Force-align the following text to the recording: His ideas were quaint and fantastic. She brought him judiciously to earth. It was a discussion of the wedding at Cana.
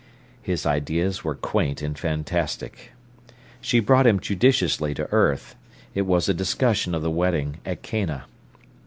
His 0.41 0.65
ideas 0.65 1.23
were 1.23 1.35
quaint 1.35 1.83
and 1.83 1.95
fantastic. 1.95 2.91
She 3.61 3.79
brought 3.79 4.07
him 4.07 4.19
judiciously 4.19 4.95
to 4.95 5.05
earth. 5.11 5.55
It 5.93 6.07
was 6.07 6.27
a 6.27 6.33
discussion 6.33 6.95
of 6.95 7.03
the 7.03 7.11
wedding 7.11 7.59
at 7.67 7.83
Cana. 7.83 8.25